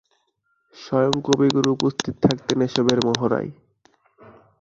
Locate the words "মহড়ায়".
3.07-3.51